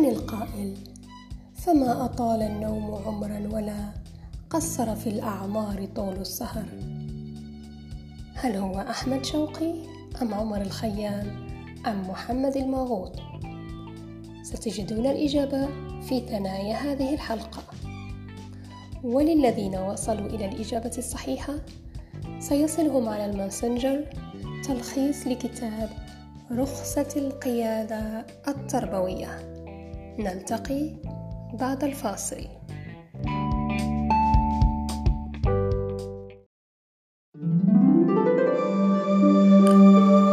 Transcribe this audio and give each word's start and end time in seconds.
من 0.00 0.08
القائل؟ 0.08 0.74
فما 1.54 2.04
أطال 2.04 2.42
النوم 2.42 2.94
عمرا 3.06 3.48
ولا 3.52 3.90
قصر 4.50 4.96
في 4.96 5.06
الأعمار 5.06 5.88
طول 5.96 6.16
السهر. 6.16 6.64
هل 8.34 8.56
هو 8.56 8.80
أحمد 8.80 9.24
شوقي 9.24 9.74
أم 10.22 10.34
عمر 10.34 10.60
الخيام 10.60 11.48
أم 11.86 12.10
محمد 12.10 12.56
الماغوط؟ 12.56 13.12
ستجدون 14.42 15.06
الإجابة 15.06 15.66
في 16.00 16.20
ثنايا 16.20 16.76
هذه 16.76 17.14
الحلقة. 17.14 17.62
وللذين 19.04 19.76
وصلوا 19.76 20.26
إلى 20.26 20.44
الإجابة 20.44 20.92
الصحيحة 20.98 21.54
سيصلهم 22.38 23.08
على 23.08 23.26
الماسنجر 23.26 24.04
تلخيص 24.64 25.26
لكتاب 25.26 25.88
رخصة 26.52 27.08
القيادة 27.16 28.26
التربوية. 28.48 29.55
نلتقي 30.18 30.90
بعد 31.60 31.84
الفاصل. 31.84 32.46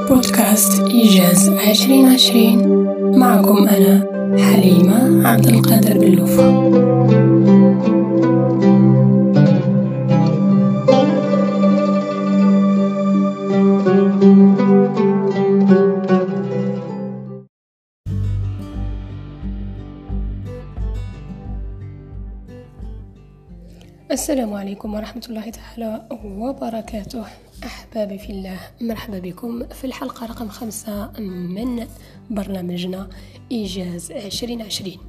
بودكاست 0.09 0.81
إيجاز 0.81 1.49
عشرين 1.49 2.05
عشرين. 2.05 2.59
معكم 3.17 3.67
أنا 3.67 4.05
حليمة 4.37 5.27
عبد 5.27 5.45
القادر 5.47 5.97
بلوفة 5.97 6.49
السلام 24.23 24.53
عليكم 24.53 24.93
ورحمة 24.93 25.25
الله 25.29 25.49
تعالى 25.49 26.07
وبركاته. 26.23 27.25
أحبابي 27.63 28.17
في 28.17 28.29
الله 28.29 28.59
مرحبا 28.81 29.19
بكم 29.19 29.67
في 29.67 29.87
الحلقة 29.87 30.25
رقم 30.25 30.49
خمسة 30.49 31.11
من 31.19 31.87
برنامجنا 32.29 33.09
إيجاز 33.51 34.11
عشرين 34.11 34.61
عشرين. 34.61 34.99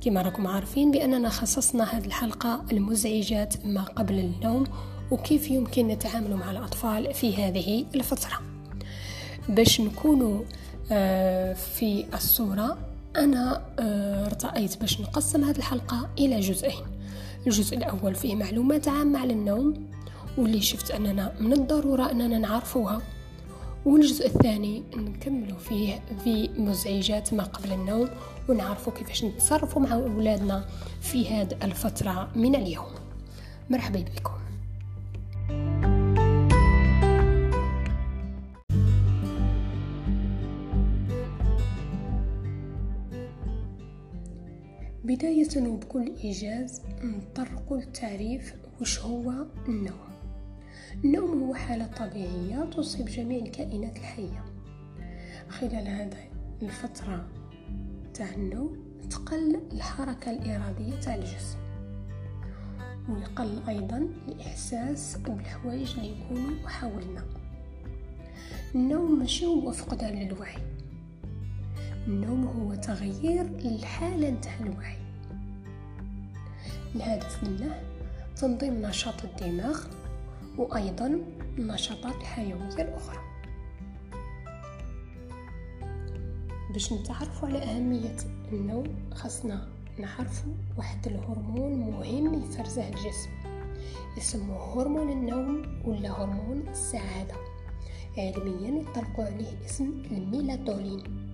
كما 0.00 0.22
راكم 0.22 0.46
عارفين 0.46 0.90
بأننا 0.90 1.28
خصصنا 1.28 1.84
هذه 1.84 2.06
الحلقة 2.06 2.64
المزعجات 2.72 3.66
ما 3.66 3.82
قبل 3.82 4.18
النوم 4.18 4.64
وكيف 5.10 5.50
يمكن 5.50 5.88
نتعامل 5.88 6.34
مع 6.34 6.50
الأطفال 6.50 7.14
في 7.14 7.36
هذه 7.36 7.86
الفترة. 7.94 8.40
باش 9.48 9.80
نكونوا 9.80 10.42
آه، 10.92 11.52
في 11.52 12.04
الصورة 12.14 12.78
أنا 13.16 13.62
آه، 13.78 14.26
ارتأيت 14.26 14.80
باش 14.80 15.00
نقسم 15.00 15.44
هذه 15.44 15.56
الحلقة 15.56 16.08
إلى 16.18 16.40
جزئين. 16.40 16.93
الجزء 17.46 17.76
الأول 17.76 18.14
فيه 18.14 18.34
معلومات 18.34 18.88
عامة 18.88 19.18
على 19.18 19.32
النوم 19.32 19.86
واللي 20.38 20.60
شفت 20.60 20.90
أننا 20.90 21.34
من 21.40 21.52
الضرورة 21.52 22.10
أننا 22.10 22.38
نعرفوها. 22.38 23.02
والجزء 23.84 24.26
الثاني 24.26 24.82
نكمل 24.96 25.54
فيه 25.68 26.00
في 26.24 26.50
مزعجات 26.56 27.34
ما 27.34 27.44
قبل 27.44 27.72
النوم 27.72 28.08
ونعرفوا 28.48 28.92
كيفاش 28.92 29.24
نتصرفوا 29.24 29.82
مع 29.82 29.92
أولادنا 29.92 30.64
في 31.00 31.28
هذه 31.28 31.56
الفترة 31.62 32.30
من 32.34 32.54
اليوم. 32.54 32.86
مرحبا 33.70 34.00
بكم. 34.00 34.43
بداية 45.04 45.68
وبكل 45.68 46.12
إيجاز 46.24 46.82
نطرق 47.02 47.72
التعريف 47.72 48.54
وش 48.80 49.00
هو 49.00 49.32
النوم. 49.68 50.14
النوم 51.04 51.42
هو 51.42 51.54
حالة 51.54 51.86
طبيعية 51.86 52.64
تصيب 52.64 53.06
جميع 53.06 53.38
الكائنات 53.38 53.96
الحية. 53.96 54.44
خلال 55.48 55.88
هذه 55.88 56.30
الفترة 56.62 57.28
تاع 58.14 58.34
النوم 58.34 58.76
تقل 59.10 59.60
الحركة 59.72 60.30
الإرادية 60.30 61.00
تاع 61.00 61.14
الجسم. 61.14 61.58
ويقل 63.08 63.62
أيضا 63.68 64.08
الإحساس 64.28 65.16
بالحوايج 65.16 65.94
اللي 65.98 66.12
يكونوا 66.20 66.68
حولنا. 66.68 67.24
النوم 68.74 69.18
ماشي 69.18 69.46
هو 69.46 69.70
فقدان 69.72 70.14
للوعي 70.14 70.56
النوم 72.06 72.46
هو 72.46 72.74
تغيير 72.74 73.42
الحالة 73.42 74.30
نتاع 74.30 74.52
الوعي 74.60 74.96
الهدف 76.94 77.44
منه 77.44 77.80
تنظيم 78.36 78.82
نشاط 78.82 79.24
الدماغ 79.24 79.80
وأيضا 80.58 81.20
النشاطات 81.58 82.14
الحيوية 82.14 82.74
الأخرى. 82.78 83.18
باش 86.72 86.92
نتعرفوا 86.92 87.48
على 87.48 87.58
أهمية 87.58 88.16
النوم 88.52 88.84
خاصنا 89.14 89.68
نعرفوا 89.98 90.52
واحد 90.76 91.06
الهرمون 91.06 91.72
مهم 91.72 92.34
يفرزه 92.34 92.88
الجسم. 92.88 93.30
اسمه 94.18 94.56
هرمون 94.56 95.12
النوم 95.12 95.80
ولا 95.84 96.10
هرمون 96.10 96.64
السعادة. 96.70 97.34
علميا 98.18 98.80
يطلقوا 98.80 99.24
عليه 99.24 99.64
اسم 99.64 100.02
الميلاتونين. 100.10 101.33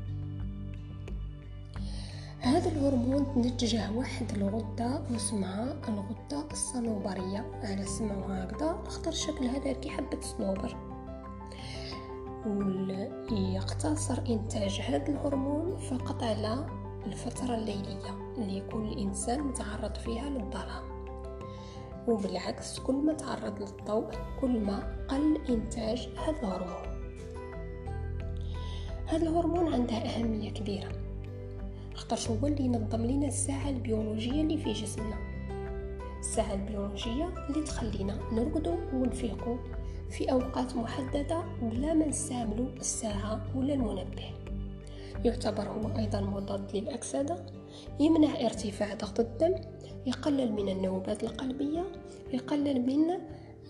هذا 2.41 2.69
الهرمون 2.69 3.35
تنتجه 3.35 3.93
واحد 3.93 4.31
الغدة 4.31 5.01
اسمها 5.17 5.77
الغدة 5.89 6.47
الصنوبرية. 6.53 7.51
على 7.63 7.87
سمعوها 7.87 8.45
هكذا 8.45 8.79
أختار 8.87 9.13
شكل 9.13 9.45
هذا 9.45 9.73
كي 9.73 9.91
حبة 9.91 10.21
صنوبر. 10.21 10.77
ويقتصر 12.47 14.19
إنتاج 14.29 14.81
هذا 14.81 15.09
الهرمون 15.09 15.77
فقط 15.77 16.23
على 16.23 16.67
الفترة 17.07 17.55
الليلية 17.55 18.35
اللي 18.39 18.57
يكون 18.57 18.89
الإنسان 18.89 19.41
متعرض 19.41 19.95
فيها 19.95 20.31
للظلام. 20.31 20.83
وبالعكس 22.09 22.79
كل 22.79 22.95
ما 22.95 23.13
تعرض 23.13 23.63
للضوء 23.63 24.11
كل 24.41 24.61
ما 24.61 25.07
قل 25.09 25.39
إنتاج 25.49 26.09
هذا 26.17 26.39
الهرمون. 26.39 27.01
هذا 29.07 29.23
الهرمون 29.23 29.73
عنده 29.73 29.95
أهمية 29.95 30.51
كبيرة. 30.51 31.10
خاطرش 32.01 32.29
هو 32.29 32.47
اللي 32.47 32.65
ينظم 32.65 33.07
لنا 33.07 33.27
الساعة 33.27 33.71
البيولوجية 33.71 34.43
اللي 34.43 34.57
في 34.57 34.73
جسمنا. 34.73 35.17
الساعة 36.21 36.55
البيولوجية 36.55 37.29
اللي 37.51 37.65
تخلينا 37.65 38.19
نرقدو 38.33 38.75
ونفيقو 38.95 39.57
في 40.11 40.33
أوقات 40.33 40.77
محددة 40.77 41.43
بلا 41.63 41.95
ما 41.95 42.07
نستعملو 42.07 42.69
الساعة 42.81 43.41
ولا 43.57 43.75
المنبه. 43.75 44.31
يعتبر 45.25 45.63
هو 45.63 45.99
أيضا 45.99 46.21
مضاد 46.21 46.77
للأكسدة 46.77 47.47
يمنع 48.01 48.41
ارتفاع 48.41 48.95
ضغط 48.95 49.21
الدم 49.21 49.55
يقلل 50.07 50.53
من 50.53 50.69
النوبات 50.69 51.25
القلبية 51.25 51.85
يقلل 52.33 52.87
من 52.87 53.21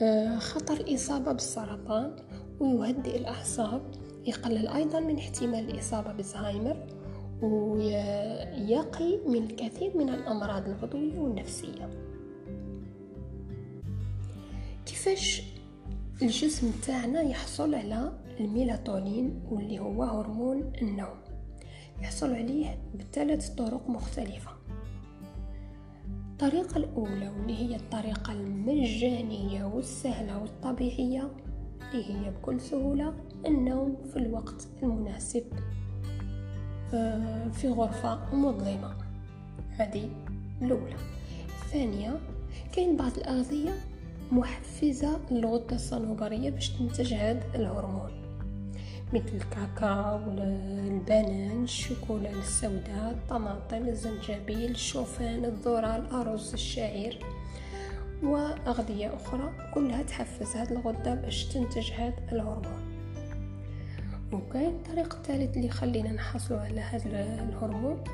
آه، 0.03 0.39
خطر 0.39 0.75
الإصابة 0.75 1.33
بالسرطان 1.33 2.17
ويهدئ 2.61 3.17
الأعصاب 3.17 3.83
يقلل 4.27 4.69
أيضا 4.69 5.01
من 5.01 5.19
احتمال 5.19 5.71
الإصابة 5.71 6.13
بالزهايمر. 6.13 7.00
ويقي 7.43 9.19
من 9.27 9.43
الكثير 9.43 9.97
من 9.97 10.09
الأمراض 10.09 10.69
العضوية 10.69 11.19
والنفسية. 11.19 11.91
كيفاش 14.87 15.43
الجسم 16.23 16.71
تاعنا 16.87 17.23
يحصل 17.23 17.75
على 17.75 18.13
الميلاتونين 18.41 19.43
واللي 19.51 19.79
هو 19.79 20.03
هرمون 20.03 20.73
النوم؟ 20.83 21.19
يحصل 22.03 22.35
عليه 22.35 22.79
بثلاث 22.95 23.49
طرق 23.49 23.89
مختلفة. 23.89 24.51
الطريقة 26.33 26.77
الأولى 26.77 27.29
واللي 27.29 27.57
هي 27.57 27.77
الطريقة 27.77 28.33
المجانية 28.33 29.65
والسهلة 29.65 30.39
والطبيعية 30.39 31.31
اللي 31.95 32.15
هي 32.15 32.31
بكل 32.31 32.61
سهولة 32.61 33.15
النوم 33.47 33.97
في 34.13 34.17
الوقت 34.17 34.69
المناسب. 34.83 35.45
في 37.53 37.69
غرفة 37.69 38.35
مظلمة. 38.35 38.95
هذه 39.79 40.09
الأولى. 40.63 40.97
الثانية 41.63 42.17
كاين 42.73 42.97
بعض 42.97 43.17
الأغذية 43.17 43.73
محفزة 44.33 45.19
للغدة 45.31 45.77
الصنوبرية 45.77 46.51
باش 46.51 46.69
تنتج 46.69 47.15
هذا 47.15 47.43
الهرمون. 47.55 48.11
مثل 49.13 49.37
الكاكاو 49.37 50.19
البنان 50.29 51.65
الشوكولا 51.65 52.31
السوداء 52.31 53.11
الطماطم 53.11 53.89
الزنجبيل 53.89 54.71
الشوفان 54.71 55.45
الذرة 55.45 55.97
الأرز 55.97 56.53
الشعير 56.53 57.19
وأغذية 58.23 59.15
أخرى 59.15 59.53
كلها 59.75 60.03
تحفز 60.03 60.57
هذه 60.57 60.73
الغدة 60.73 61.15
باش 61.15 61.45
تنتج 61.45 61.93
هذا 61.93 62.15
الهرمون. 62.33 62.90
وكاين 64.33 64.69
الطريق 64.69 65.15
الثالث 65.15 65.57
اللي 65.57 65.67
يخلينا 65.67 66.13
نحصلوا 66.13 66.61
على 66.61 66.81
هذا 66.81 67.45
الهرمون 67.49 68.05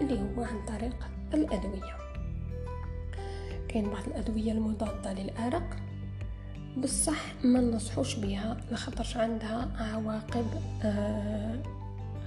اللي 0.00 0.20
هو 0.20 0.42
عن 0.42 0.64
طريق 0.66 1.08
الأدوية. 1.34 1.96
كاين 3.68 3.90
بعض 3.90 4.06
الأدوية 4.06 4.52
المضادة 4.52 5.12
للأرق. 5.12 5.76
بصح 6.78 7.34
ما 7.44 7.60
ننصحوش 7.60 8.14
بها 8.14 8.56
لخاطرش 8.70 9.16
عندها 9.16 9.68
عواقب 9.78 10.46
آه 10.84 11.62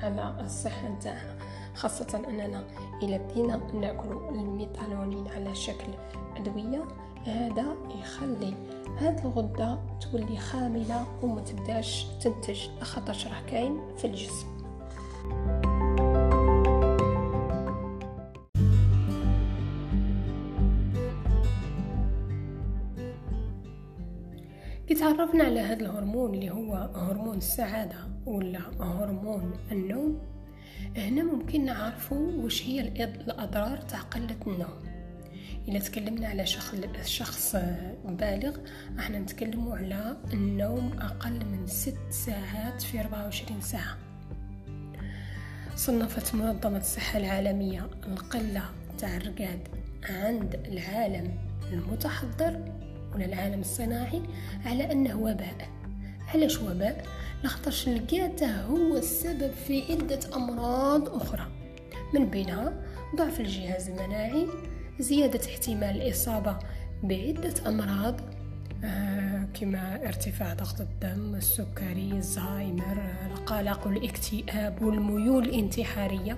على 0.04 0.46
الصحة 0.46 0.90
نتاعنا. 0.90 1.38
خاصة 1.76 2.24
أننا 2.28 2.64
إلا 3.04 3.18
بدينا 3.18 3.58
ناكل 3.74 4.12
الميثالونين 4.30 5.28
على 5.28 5.56
شكل 5.56 5.94
أدوية 6.38 6.84
هذا 7.26 7.66
يخلي 8.00 8.54
هاد 8.98 9.20
الغدة 9.26 9.80
تولي 10.00 10.38
خاملة 10.38 11.06
وما 11.24 11.42
تبداش 11.42 12.06
تنتج 12.22 12.68
لخاطرش 12.82 13.28
راه 13.28 13.42
كاين 13.48 13.80
في 13.98 14.08
الجسم. 14.08 14.52
تعرفنا 25.00 25.44
على 25.44 25.60
هذا 25.60 25.82
الهرمون 25.82 26.34
اللي 26.34 26.50
هو 26.50 26.74
هرمون 26.96 27.38
السعادة 27.38 27.96
ولا 28.26 28.60
هرمون 28.80 29.54
النوم. 29.72 30.20
هنا 30.98 31.24
ممكن 31.24 31.66
نعرفوا 31.66 32.32
وش 32.32 32.68
هي 32.68 32.82
الأضرار 33.04 33.78
تاع 33.78 34.00
قلة 34.00 34.38
النوم. 34.48 34.91
إذا 35.68 35.80
تكلمنا 35.80 36.28
على 36.28 36.46
شخص 36.46 36.76
شخص 37.06 37.56
بالغ 38.06 38.58
إحنا 39.00 39.20
نتكلموا 39.20 39.78
على 39.78 40.18
النوم 40.34 40.94
أقل 41.00 41.46
من 41.46 41.68
ست 41.68 41.98
ساعات 42.10 42.82
في 42.82 43.00
24 43.00 43.62
ساعة 43.62 43.98
صنفت 45.76 46.36
منظمة 46.36 46.78
الصحة 46.78 47.20
العالمية 47.20 47.90
القلة 48.08 48.64
تاع 48.98 49.18
الرقاد 49.18 49.68
عند 50.10 50.56
العالم 50.56 51.38
المتحضر 51.72 52.60
ولا 53.16 53.26
العالم 53.26 53.60
الصناعي 53.60 54.22
على 54.66 54.92
أنه 54.92 55.20
وباء 55.20 55.70
علاش 56.34 56.58
وباء؟ 56.60 57.06
لخطرش 57.44 57.90
لقاته 57.90 58.62
هو 58.62 58.98
السبب 58.98 59.52
في 59.68 59.94
عدة 59.94 60.20
أمراض 60.36 61.16
أخرى 61.16 61.48
من 62.14 62.30
بينها 62.30 62.74
ضعف 63.16 63.40
الجهاز 63.40 63.90
المناعي 63.90 64.48
زيادة 65.02 65.40
احتمال 65.50 66.02
الإصابة 66.02 66.58
بعدة 67.04 67.54
أمراض 67.68 68.16
آه 68.84 69.48
كما 69.54 70.08
ارتفاع 70.08 70.54
ضغط 70.54 70.82
الدم 70.82 71.36
السكري 71.36 72.12
الزهايمر 72.12 72.98
القلق 73.32 73.88
والاكتئاب 73.88 74.82
والميول 74.82 75.44
الانتحارية. 75.44 76.38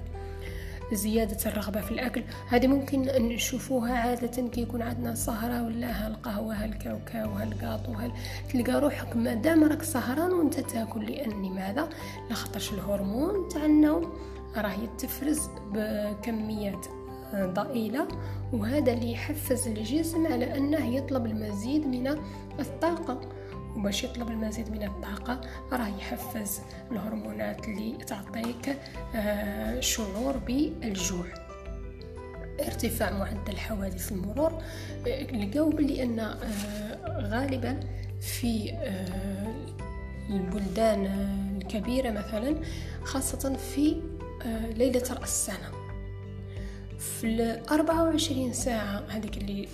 زيادة 0.94 1.38
الرغبة 1.46 1.82
في 1.82 1.92
الأكل 1.92 2.24
هذه 2.50 2.68
ممكن 2.68 3.02
نشوفوها 3.02 3.98
عادة 3.98 4.48
كي 4.48 4.62
يكون 4.62 4.82
عندنا 4.82 5.16
سهرة 5.16 5.64
ولا 5.64 6.08
هالقهوة 6.08 6.56
هالكاوكاو 6.56 7.30
هالقاطو 7.30 7.94
هال 7.94 8.12
تلقى 8.54 8.82
روحك 8.82 9.16
ما 9.16 9.34
دام 9.34 9.64
راك 9.64 9.84
سهران 9.84 10.32
وأنت 10.32 10.60
تاكل 10.60 11.06
لأن 11.06 11.32
لماذا 11.32 11.90
لخطرش 12.32 12.74
الهرمون 12.74 13.50
تاع 13.50 13.66
النوم 13.66 14.14
راه 14.58 14.74
يتفرز 14.74 15.50
بكميات 15.74 16.86
ضئيلة 17.36 18.08
وهذا 18.54 18.94
اللي 18.94 19.12
يحفز 19.12 19.68
الجسم 19.68 20.28
على 20.28 20.58
أنه 20.58 20.96
يطلب 20.96 21.26
المزيد 21.26 21.88
من 21.88 22.08
الطاقة. 22.60 23.22
وباش 23.76 24.04
يطلب 24.04 24.28
المزيد 24.28 24.72
من 24.72 24.84
الطاقة 24.84 25.42
راه 25.72 25.88
يحفز 25.88 26.60
الهرمونات 26.92 27.68
اللي 27.68 27.98
تعطيك 27.98 28.78
آه، 29.16 29.80
شعور 29.80 30.38
بالجوع. 30.38 31.26
ارتفاع 32.60 33.12
معدل 33.12 33.58
حوادث 33.58 34.12
المرور 34.12 34.62
آه، 35.08 35.22
لقاو 35.24 35.70
بلي 35.70 36.04
ان 36.04 36.20
آه، 36.20 36.38
غالبا 37.08 37.80
في 38.22 38.74
البلدان 40.30 41.06
الكبيرة 41.62 42.12
مثلا 42.12 42.56
خاصة 43.04 43.56
في 43.56 44.02
ليلة 44.76 45.04
رأس 45.12 45.24
السنة. 45.24 45.83
في 47.04 47.24
الأربعة 47.24 48.04
وعشرين 48.04 48.54
ساعة 48.54 49.04
هذيك 49.10 49.38
اللي 49.38 49.68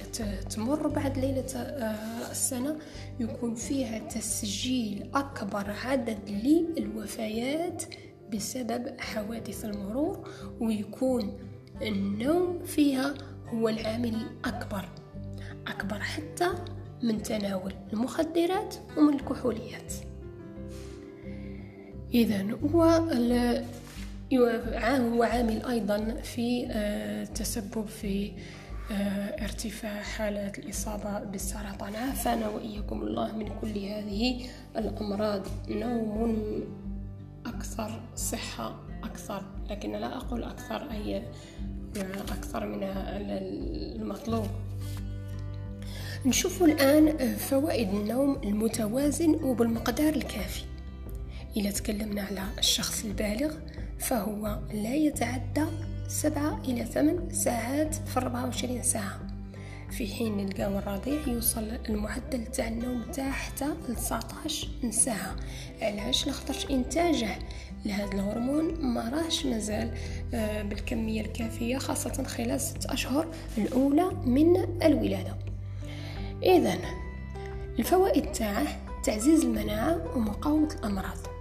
تمر 0.50 0.88
بعد 0.88 1.18
ليلة 1.18 1.56
آه، 1.56 2.32
السنة 2.32 2.78
يكون 3.20 3.56
فيها 3.56 4.00
تسجيل 4.00 5.10
أكبر 5.16 5.76
عدد 5.86 6.20
للوفيات 6.30 7.84
بسبب 8.34 9.00
حوادث 9.00 9.66
المرور 9.66 10.30
ويكون 10.60 11.38
النوم 11.82 12.64
فيها 12.66 13.14
هو 13.48 13.70
العامل 13.70 14.16
الأكبر 14.16 14.90
أكبر 15.68 16.00
حتى 16.00 16.50
من 17.04 17.24
تناول 17.24 17.74
المخدرات 17.94 18.76
ومن 18.98 19.14
الكحوليات. 19.14 19.94
إذا 22.14 22.48
هو 22.74 23.04
هو 24.34 25.24
عامل 25.24 25.66
أيضا 25.66 26.16
في 26.24 26.68
التسبب 26.72 27.86
في 27.88 28.32
ارتفاع 29.42 30.02
حالات 30.02 30.60
الإصابة 30.60 31.20
بالسرطان. 31.20 31.96
عافانا 31.96 32.50
وإياكم 32.50 33.02
الله 33.02 33.38
من 33.38 33.50
كل 33.62 33.78
هذه 33.78 34.46
الأمراض. 34.78 35.42
نوم 35.70 36.64
أكثر 37.46 38.02
صحة 38.16 38.80
أكثر. 39.04 39.44
لكن 39.70 39.92
لا 39.92 40.18
أقول 40.18 40.44
أكثر 40.44 40.92
أي 40.92 41.24
أكثر 42.30 42.66
من 42.66 42.84
المطلوب. 42.84 44.48
نشوف 46.26 46.64
الآن 46.64 47.36
فوائد 47.36 47.90
النوم 47.90 48.42
المتوازن 48.44 49.36
وبالمقدار 49.44 50.14
الكافي. 50.14 50.64
إذا 51.58 51.72
تكلمنا 51.72 52.22
على 52.22 52.42
الشخص 52.58 53.06
البالغ 53.06 53.54
فهو 54.00 54.60
لا 54.74 54.96
يتعدى 54.96 55.66
سبعة 56.08 56.62
إلى 56.64 56.86
ثمان 56.86 57.30
ساعات 57.32 57.96
في 57.96 58.18
24 58.18 58.84
ساعة. 58.84 59.20
في 59.92 60.08
حين 60.08 60.38
نلقاو 60.38 60.78
الرضيع 60.78 61.28
يوصل 61.28 61.72
المعدل 61.90 62.46
تاع 62.46 62.68
النوم 62.68 63.04
تاعه 63.14 63.32
حتى 63.32 63.66
ل 63.90 63.96
19 63.96 64.68
ساعة. 64.90 65.36
علاش؟ 65.82 66.28
لخطرش 66.28 66.66
إنتاجه. 66.72 67.40
لهذا 67.86 68.14
الهرمون 68.14 68.82
ما 68.82 69.10
راهش 69.10 69.46
مازال 69.46 69.92
آه، 70.34 70.62
بالكمية 70.62 71.22
الكافية 71.22 71.78
خاصة 71.78 72.24
خلال 72.24 72.62
ست 72.62 72.86
أشهر 72.86 73.28
الأولى 73.58 74.10
من 74.26 74.58
الولادة. 74.84 75.38
إذا 76.44 76.78
الفوائد 77.80 78.32
تاعه 78.32 78.68
تعزيز 79.04 79.44
المناعة 79.44 80.18
ومقاومة 80.18 80.74
الأمراض. 80.74 81.39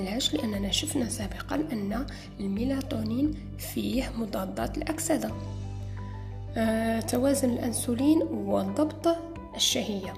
علاش 0.00 0.34
لأننا 0.34 0.70
شفنا 0.70 1.08
سابقا 1.08 1.56
أن 1.56 2.06
الميلاتونين 2.40 3.34
فيه 3.58 4.12
مضادات 4.18 4.78
الاكسده 4.78 5.30
آه، 6.56 7.00
توازن 7.00 7.50
الأنسولين 7.50 8.22
وضبط 8.22 9.16
الشهية. 9.56 10.14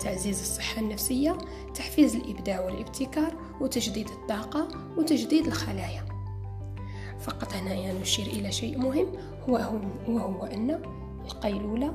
تعزيز 0.00 0.40
الصحة 0.40 0.80
النفسية 0.80 1.38
تحفيز 1.74 2.16
الإبداع 2.16 2.60
والابتكار 2.60 3.34
وتجديد 3.60 4.08
الطاقة 4.08 4.68
وتجديد 4.96 5.46
الخلايا. 5.46 6.04
فقط 7.20 7.52
هنا 7.52 7.92
نشير 7.92 8.26
إلى 8.26 8.52
شيء 8.52 8.78
مهم 8.78 9.06
وهو, 9.48 9.78
وهو 10.08 10.46
أن 10.46 10.80
القيلولة 11.24 11.94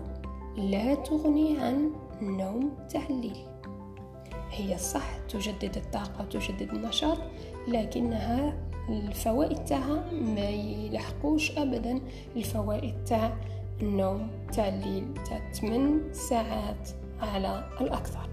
لا 0.57 0.95
تغني 0.95 1.59
عن 1.59 1.91
النوم 2.21 2.73
تاع 2.89 3.01
الليل 3.09 3.52
هي 4.53 4.77
صح 4.77 5.17
تجدد 5.29 5.77
الطاقة 5.77 6.25
تجدد 6.25 6.73
النشاط 6.73 7.17
لكنها 7.67 8.53
الفوائد 8.89 9.65
تاعها 9.65 10.11
ما 10.11 10.49
يلحقوش 10.49 11.57
أبدا. 11.57 12.01
الفوائد 12.35 13.03
تاع 13.03 13.37
النوم 13.81 14.27
تاع 14.53 14.67
الليل 14.67 15.13
تاع 15.29 15.51
8 15.51 16.13
ساعات 16.13 16.89
على 17.21 17.69
الأكثر. 17.81 18.29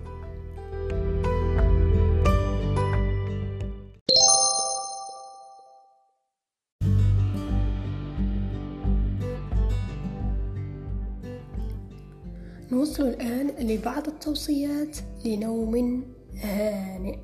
نوصل 12.73 13.03
الآن 13.03 13.47
لبعض 13.47 14.07
التوصيات 14.07 14.97
لنوم 15.25 16.05
هانئ. 16.43 17.19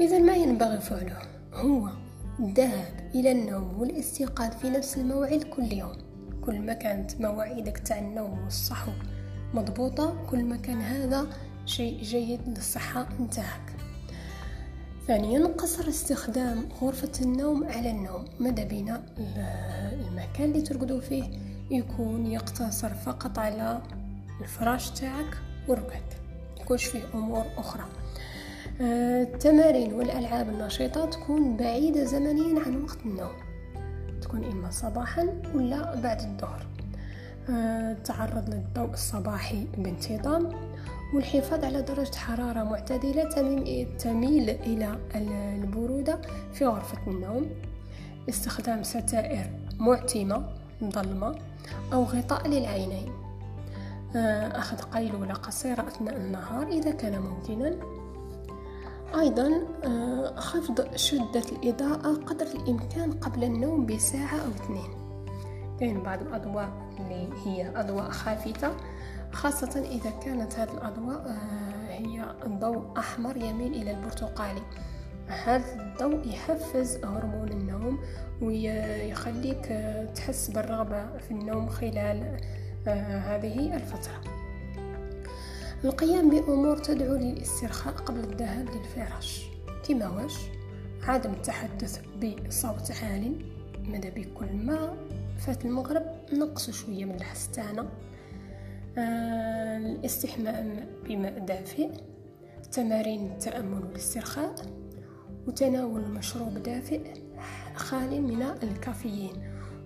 إذا 0.00 0.18
ما 0.18 0.34
ينبغي 0.34 0.80
فعله 0.80 1.18
هو 1.54 1.88
الذهاب 2.40 3.10
إلى 3.14 3.32
النوم 3.32 3.80
والاستيقاظ 3.80 4.50
في 4.50 4.70
نفس 4.70 4.98
الموعد 4.98 5.42
كل 5.42 5.72
يوم. 5.72 5.96
كل 6.46 6.60
ما 6.60 6.72
كانت 6.72 7.20
مواعيدك 7.20 7.78
تاع 7.78 7.98
النوم 7.98 8.44
والصحو 8.44 8.92
مضبوطة 9.54 10.26
كل 10.30 10.44
ما 10.44 10.56
كان 10.56 10.80
هذا 10.80 11.26
شيء 11.66 12.02
جيد 12.02 12.40
للصحة 12.48 13.08
نتاعك 13.20 13.76
ثانيا 15.06 15.46
قصر 15.46 15.88
استخدام 15.88 16.68
غرفة 16.82 17.12
النوم 17.22 17.64
على 17.64 17.90
النوم. 17.90 18.24
ماذا 18.40 18.64
بينا؟ 18.64 19.02
المكان 19.92 20.50
اللي 20.50 20.62
ترقدوا 20.62 21.00
فيه 21.00 21.24
يكون 21.72 22.26
يقتصر 22.26 22.88
فقط 22.88 23.38
على 23.38 23.82
الفراش 24.40 24.90
تاعك 24.90 25.38
ورقد 25.68 26.02
يكونش 26.60 26.84
فيه 26.84 27.02
أمور 27.14 27.44
أخرى. 27.56 27.84
التمارين 28.80 29.92
والألعاب 29.92 30.48
النشيطة 30.48 31.06
تكون 31.06 31.56
بعيدة 31.56 32.04
زمنيا 32.04 32.62
عن 32.66 32.82
وقت 32.82 32.98
النوم. 33.04 33.32
تكون 34.22 34.44
إما 34.44 34.70
صباحا 34.70 35.42
ولا 35.54 36.00
بعد 36.00 36.20
الظهر. 36.20 36.66
التعرض 37.48 38.50
للضوء 38.50 38.92
الصباحي 38.92 39.66
بانتظام 39.78 40.52
والحفاظ 41.14 41.64
على 41.64 41.82
درجة 41.82 42.16
حرارة 42.16 42.62
معتدلة 42.62 43.24
تميل 43.98 44.50
إلى 44.50 44.98
البرودة 45.14 46.20
في 46.52 46.66
غرفة 46.66 47.10
النوم. 47.10 47.50
استخدام 48.28 48.82
ستائر 48.82 49.50
معتمة 49.78 50.61
ظلمة 50.90 51.34
أو 51.92 52.04
غطاء 52.04 52.48
للعينين. 52.48 53.12
أخذ 54.54 54.76
قيلولة 54.76 55.34
قصيرة 55.34 55.88
أثناء 55.88 56.16
النهار 56.16 56.68
إذا 56.68 56.90
كان 56.90 57.22
ممكنا. 57.22 57.76
أيضا 59.20 59.50
خفض 60.36 60.96
شدة 60.96 61.44
الإضاءة 61.52 62.14
قدر 62.14 62.46
الإمكان 62.46 63.12
قبل 63.12 63.44
النوم 63.44 63.86
بساعة 63.86 64.36
أو 64.36 64.48
اثنين. 64.48 64.90
كاين 65.80 66.02
بعض 66.02 66.22
الأضواء 66.22 66.70
اللي 67.00 67.28
هي 67.44 67.80
أضواء 67.80 68.10
خافتة 68.10 68.70
خاصة 69.32 69.80
إذا 69.80 70.10
كانت 70.10 70.58
هذه 70.58 70.72
الأضواء 70.72 71.36
هي 71.88 72.34
ضوء 72.46 72.98
أحمر 72.98 73.36
يميل 73.36 73.74
إلى 73.74 73.90
البرتقالي. 73.90 74.62
هذا 75.26 75.82
الضوء 75.82 76.28
يحفز 76.28 76.96
هرمون 77.04 77.48
النوم 77.48 77.98
ويخليك 78.42 79.66
تحس 80.14 80.50
بالرغبة 80.50 81.18
في 81.18 81.30
النوم 81.30 81.68
خلال 81.68 82.36
هذه 82.86 83.76
الفترة. 83.76 84.20
القيام 85.84 86.30
بأمور 86.30 86.76
تدعو 86.76 87.14
للاسترخاء 87.14 87.94
قبل 87.94 88.20
الذهاب 88.20 88.68
للفراش. 88.68 89.46
كما 89.88 90.08
واش 90.08 90.34
عدم 91.02 91.30
التحدث 91.30 92.00
بصوت 92.46 92.92
عال. 93.02 93.44
ماذا 93.84 94.08
بكل 94.08 94.52
ما؟ 94.52 94.96
فات 95.38 95.64
المغرب 95.64 96.02
نقص 96.32 96.70
شوية 96.70 97.04
من 97.04 97.14
الحس 97.14 97.50
تاعنا 97.50 97.88
آه 98.98 99.78
الاستحمام 99.78 100.86
بماء 101.04 101.38
دافئ 101.38 101.90
تمارين 102.72 103.26
التأمل 103.26 103.84
والاسترخاء. 103.84 104.54
وتناول 105.46 106.00
مشروب 106.00 106.58
دافئ 106.58 107.00
خالي 107.74 108.20
من 108.20 108.42
الكافيين. 108.62 109.32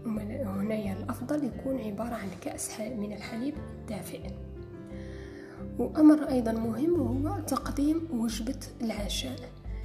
وهنا 0.06 0.92
الأفضل 0.92 1.44
يكون 1.44 1.80
عبارة 1.80 2.14
عن 2.14 2.28
كأس 2.40 2.80
من 2.80 3.12
الحليب 3.12 3.54
دافئ. 3.88 4.20
وأمر 5.78 6.28
أيضا 6.28 6.52
مهم 6.52 6.94
هو 7.00 7.40
تقديم 7.40 8.08
وجبة 8.12 8.58
العشاء. 8.82 9.36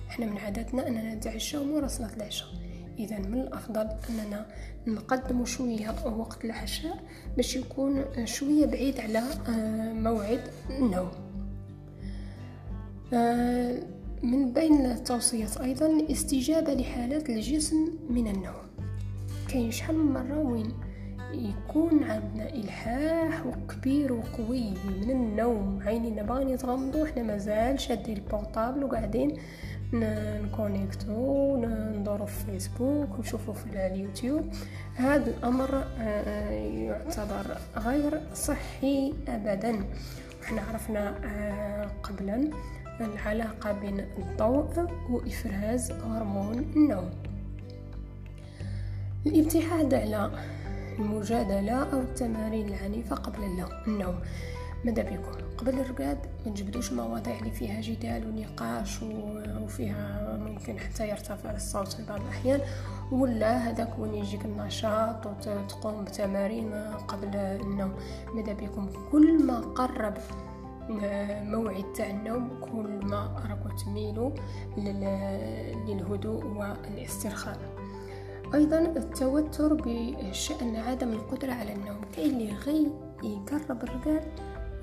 إحنا 0.09 0.25
من 0.25 0.37
عاداتنا 0.37 0.87
أننا 0.87 1.15
نتعشى 1.15 1.57
مراسلة 1.57 2.13
العشاء. 2.17 2.49
إذا 2.99 3.19
من 3.19 3.41
الأفضل 3.41 3.89
أننا 4.09 4.45
نقدم 4.87 5.45
شوية 5.45 5.95
وقت 6.05 6.45
العشاء 6.45 7.03
باش 7.37 7.55
يكون 7.55 8.05
شوية 8.25 8.65
بعيد 8.65 8.99
على 8.99 9.23
موعد 9.93 10.41
النوم. 10.69 11.11
من 14.23 14.53
بين 14.53 14.85
التوصيات 14.85 15.57
أيضا 15.57 15.85
الاستجابة 15.85 16.73
لحالات 16.73 17.29
الجسم 17.29 17.89
من 18.09 18.27
النوم. 18.27 18.71
كاين 19.47 19.71
شحال 19.71 19.97
من 19.97 20.13
مرة 20.13 20.39
وين 20.39 20.73
يكون 21.33 22.03
عندنا 22.03 22.49
إلحاح 22.49 23.45
وكبير 23.45 24.13
وقوي 24.13 24.69
من 24.69 25.11
النوم؟ 25.11 25.79
عينينا 25.85 26.23
باغيين 26.23 26.49
يتغمضوا 26.49 27.05
إحنا 27.05 27.23
مازال 27.23 27.79
شادين 27.79 28.17
البورطابل 28.17 28.83
وقاعدين 28.83 29.37
نكونيكتو 29.93 31.57
ندورو 31.65 32.25
في 32.25 32.45
فيسبوك 32.45 33.17
ونشوفو 33.17 33.53
في 33.53 33.65
اليوتيوب. 33.65 34.53
هذا 34.95 35.29
الأمر 35.37 35.83
آه، 35.99 36.49
يعتبر 36.51 37.57
غير 37.77 38.21
صحي 38.33 39.13
ابدا. 39.27 39.83
إحنا 40.43 40.61
عرفنا 40.61 41.15
آه، 41.25 41.91
قبلا 42.03 42.49
العلاقة 43.05 43.71
بين 43.71 43.99
الضوء 43.99 44.87
وإفراز 45.09 45.91
هرمون 45.91 46.59
النوم. 46.59 47.09
الابتعاد 49.25 49.93
على 49.93 50.31
المجادلة 50.99 51.93
أو 51.93 51.99
التمارين 51.99 52.67
العنيفة 52.67 53.15
قبل 53.15 53.43
النوم. 53.87 54.15
ماذا 54.85 55.03
بكم 55.03 55.31
قبل 55.57 55.79
الرقاد 55.79 56.17
ما 56.45 56.51
تجبدوش 56.51 56.93
مواضيع 56.93 57.39
اللي 57.39 57.51
فيها 57.51 57.81
جدال 57.81 58.27
ونقاش 58.29 58.99
وفيها 59.61 60.37
ممكن 60.37 60.79
حتى 60.79 61.09
يرتفع 61.09 61.51
الصوت 61.51 61.93
في 61.93 62.05
بعض 62.05 62.21
الأحيان 62.21 62.61
ولا 63.11 63.57
هذاك 63.57 63.99
وين 63.99 64.13
يجيك 64.13 64.45
النشاط 64.45 65.25
وتقوم 65.25 66.03
بتمارين 66.03 66.73
قبل 67.07 67.35
النوم. 67.35 67.93
ماذا 68.35 68.53
بكم 68.53 68.89
كل 69.11 69.45
ما 69.45 69.59
قرب 69.59 70.13
موعد 71.43 71.93
تاع 71.93 72.09
النوم 72.09 72.59
كل 72.61 73.05
ما 73.05 73.45
راكو 73.49 73.77
تميلوا 73.77 74.31
للهدوء 75.87 76.45
والاسترخاء. 76.45 77.59
أيضا 78.53 78.79
التوتر 78.79 79.73
بشأن 79.73 80.75
عدم 80.75 81.11
القدرة 81.11 81.51
على 81.51 81.73
النوم. 81.73 82.01
كاين 82.15 82.31
اللي 82.31 82.53
غي 82.53 82.87
يقرب 83.23 83.83
الرقاد 83.83 84.23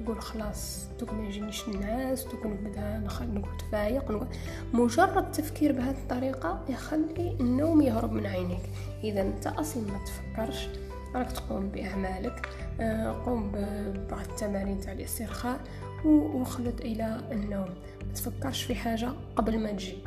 نقول 0.01 0.23
خلاص 0.23 0.89
دوك 1.01 1.13
ما 1.13 1.27
يجينيش 1.29 1.69
الناس 1.69 2.25
دوك 2.25 2.47
نبدا 2.47 2.99
نقعد 2.99 3.63
فايق 3.73 4.29
مجرد 4.73 5.17
التفكير 5.17 5.73
بهذه 5.73 5.99
الطريقة 5.99 6.65
يخلي 6.69 7.37
النوم 7.41 7.81
يهرب 7.81 8.13
من 8.13 8.27
عينيك. 8.27 8.63
إذا 9.05 9.23
أنت 9.23 9.47
أصلا 9.47 9.83
ما 9.83 9.99
تفكرش 10.05 10.69
راك 11.15 11.33
تقوم 11.33 11.69
بأعمالك 11.69 12.49
آه، 12.81 13.23
قوم 13.27 13.53
ببعض 13.55 14.21
التمارين 14.31 14.81
تاع 14.81 14.93
الاسترخاء 14.93 15.61
وخلد 16.05 16.81
إلى 16.81 17.21
النوم. 17.33 17.69
ما 18.07 18.13
تفكرش 18.15 18.63
في 18.63 18.75
حاجة 18.75 19.13
قبل 19.37 19.59
ما 19.59 19.73
تجي. 19.73 19.99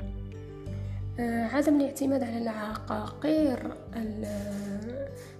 آه، 1.19 1.43
عدم 1.43 1.81
الاعتماد 1.81 2.23
على 2.23 2.37
العقاقير 2.37 3.73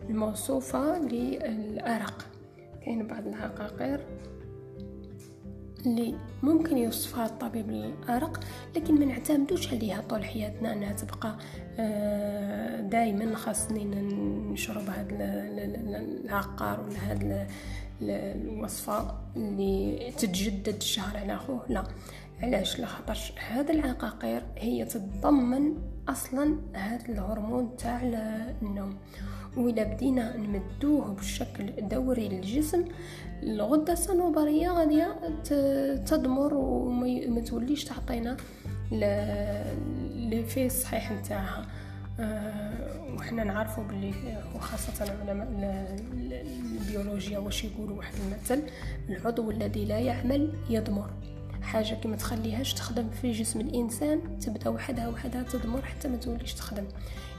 الموصوفة 0.10 1.00
للأرق. 1.00 2.26
كاين 2.86 3.08
بعض 3.08 3.28
العقاقير 3.28 4.06
اللي 5.86 6.16
ممكن 6.44 6.78
يوصفها 6.78 7.26
الطبيب 7.26 7.72
للأرق 7.72 8.40
لكن 8.76 9.00
ما 9.00 9.06
نعتمدوش 9.06 9.74
عليها 9.74 10.02
طول 10.02 10.26
حياتنا 10.26 10.74
أنها 10.74 10.94
تبقى 10.94 11.38
آه، 11.80 12.82
دائما 12.82 13.36
خاصني 13.36 13.86
نشرب 14.54 14.90
هذا 14.90 15.16
العقار 16.26 16.80
ولا 16.80 16.98
هذا 16.98 17.48
الوصفة 18.02 19.18
اللي 19.36 20.12
تتجدد 20.18 20.76
الشهر 20.76 21.18
على 21.18 21.38
خوه 21.38 21.66
لا 21.70 21.84
علاش؟ 22.42 22.80
لخاطرش 22.80 23.34
هاد 23.50 23.70
العقاقير 23.70 24.44
هي 24.58 24.86
تتضمن 24.86 25.74
أصلا 26.10 26.56
هاد 26.76 27.10
الهرمون 27.10 27.78
تاع 27.78 28.02
النوم. 28.62 28.98
وإلا 29.58 29.84
بدينا 29.84 30.38
نمدوه 30.38 31.14
بشكل 31.14 31.88
دوري 31.88 32.30
للجسم 32.30 32.86
الغدة 33.44 33.94
الصنوبرية 33.94 34.70
غادي 34.70 35.06
تضمر 36.06 36.54
وما 36.54 37.42
توليش 37.42 37.84
تعطينا 37.84 38.38
لي 38.92 40.66
الصحيح 40.66 41.12
نتاعها. 41.12 41.66
أه 42.20 42.71
وحنا 43.32 43.44
نعرفوا 43.44 43.84
باللي 43.84 44.44
وخاصة 44.56 45.12
علماء 45.12 45.48
البيولوجيا 46.82 47.40
واش 47.40 47.64
يقولوا 47.64 47.98
واحد 47.98 48.14
المثل 48.14 48.64
العضو 49.10 49.52
الذي 49.52 49.86
لا 49.86 50.00
يعمل 50.00 50.54
يضمر 50.70 51.10
حاجة 51.62 51.94
كي 51.94 52.08
ما 52.08 52.16
تخليهاش 52.16 52.74
تخدم 52.74 53.10
في 53.10 53.32
جسم 53.32 53.60
الإنسان 53.60 54.40
تبدأ 54.40 54.70
وحدها 54.70 55.08
وحدها 55.08 55.44
تضمر 55.44 55.82
حتى 55.82 56.08
ما 56.08 56.18
توليش 56.18 56.54
تخدم. 56.54 56.84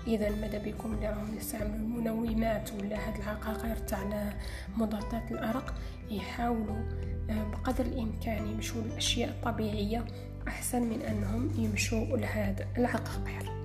إذا 0.06 0.30
ماذا 0.30 0.58
بكم 0.58 0.94
اللي 0.94 1.08
راهم 1.08 1.36
يستعملوا 1.36 1.76
المنومات 1.76 2.70
ولا 2.72 3.08
هاد 3.08 3.16
العقاقير 3.16 3.76
تاع 3.76 4.32
مضادات 4.76 5.30
الأرق؟ 5.30 5.74
يحاولوا 6.10 6.82
آه، 7.30 7.50
بقدر 7.50 7.84
الإمكان 7.84 8.46
يمشوا 8.46 8.82
للأشياء 8.82 9.28
الطبيعية 9.28 10.04
أحسن 10.48 10.82
من 10.82 11.02
أنهم 11.02 11.50
يمشوا 11.58 12.16
لهذا 12.16 12.66
العقاقير. 12.78 13.61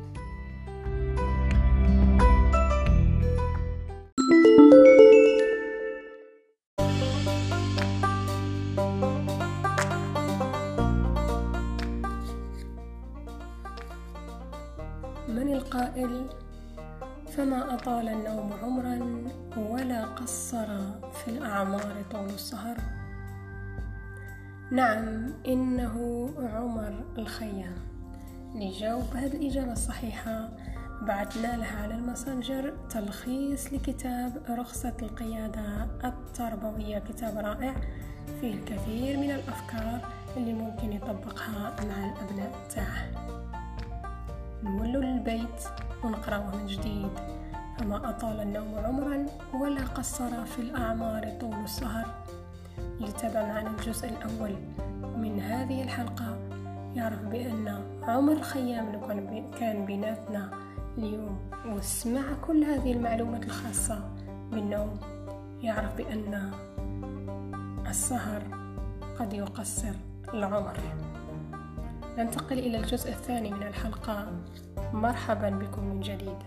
فما 17.38 17.74
أطال 17.74 18.10
النوم 18.10 18.54
عمرا 18.64 19.24
ولا 19.58 20.06
قصر 20.06 20.68
في 21.12 21.28
الأعمار 21.28 22.04
طول 22.12 22.26
السهر. 22.26 22.78
نعم 24.72 25.34
إنه 25.48 26.30
عمر 26.56 27.04
الخيام. 27.18 27.76
لجاوب 28.56 29.16
هذه 29.16 29.36
الإجابة 29.36 29.72
الصحيحة 29.72 30.50
بعثنا 31.02 31.58
لها 31.58 31.84
على 31.84 31.96
الماسنجر 31.96 32.74
تلخيص 32.90 33.74
لكتاب 33.74 34.44
رخصة 34.50 34.98
القيادة 35.02 35.88
التربوية 36.06 37.00
كتاب 37.00 37.38
رائع. 37.38 37.76
فيه 38.42 38.54
الكثير 38.54 39.18
من 39.18 39.32
الأفكار 39.32 40.00
اللي 40.38 40.54
ممكن 40.54 40.94
يطبقها 40.94 41.76
مع 41.86 42.12
الأبناء 42.12 42.52
تاعه 42.70 43.08
نولوا 44.64 45.04
للبيت. 45.04 45.64
ونقرأه 46.04 46.56
من 46.56 46.66
جديد. 46.66 47.12
فما 47.78 48.10
أطال 48.10 48.40
النوم 48.42 48.76
عمرا 48.76 49.26
ولا 49.54 49.82
قصر 49.82 50.46
في 50.46 50.60
الأعمار 50.60 51.38
طول 51.42 51.64
السهر. 51.64 52.06
يتابع 53.00 53.42
معنا 53.42 53.70
الجزء 53.70 54.10
الأول 54.10 54.56
من 55.18 55.40
هذه 55.40 55.84
الحلقة 55.84 56.38
يعرف 56.96 57.22
بأن 57.22 57.84
عمر 58.04 58.42
خيام 58.42 58.92
لو 58.92 59.02
كان 59.60 59.86
بيناتنا 59.86 60.50
اليوم. 60.98 61.40
وسمع 61.66 62.22
كل 62.48 62.64
هذه 62.64 62.92
المعلومات 62.92 63.46
الخاصة 63.46 64.10
بالنوم. 64.52 65.00
يعرف 65.62 65.98
بأن 65.98 66.52
السهر 67.88 68.42
قد 69.20 69.34
يقصر 69.34 69.94
العمر. 70.34 70.78
ننتقل 72.18 72.60
إلى 72.60 72.78
الجزء 72.78 73.10
الثاني 73.10 73.52
من 73.52 73.64
الحلقة. 73.64 74.28
مرحبا 74.94 75.50
بكم 75.50 75.86
من 75.86 76.00
جديد. 76.00 76.38